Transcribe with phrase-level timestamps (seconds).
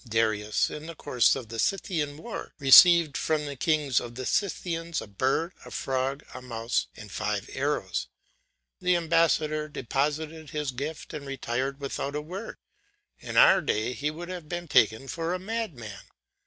[0.09, 4.99] Darius, in the course of the Scythian war, received from the king of the Scythians
[4.99, 8.07] a bird, a frog, a mouse, and five arrows.
[8.79, 12.57] The ambassador deposited this gift and retired without a word.
[13.19, 16.01] In our days he would have been taken for a madman.